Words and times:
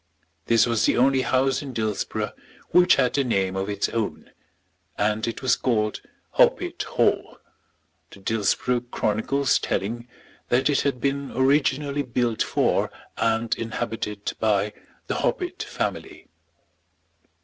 This 0.47 0.65
was 0.65 0.87
the 0.87 0.97
only 0.97 1.21
house 1.21 1.61
in 1.61 1.73
Dillsborough 1.73 2.31
which 2.69 2.95
had 2.95 3.15
a 3.19 3.23
name 3.23 3.55
of 3.55 3.69
its 3.69 3.87
own, 3.89 4.31
and 4.97 5.27
it 5.27 5.43
was 5.43 5.55
called 5.55 6.01
Hoppet 6.39 6.81
Hall, 6.81 7.37
the 8.09 8.17
Dillsborough 8.19 8.85
chronicles 8.89 9.59
telling 9.59 10.07
that 10.49 10.71
it 10.71 10.81
had 10.81 10.99
been 10.99 11.31
originally 11.35 12.01
built 12.01 12.41
for 12.41 12.89
and 13.17 13.53
inhabited 13.53 14.33
by 14.39 14.73
the 15.05 15.17
Hoppet 15.17 15.61
family. 15.61 16.27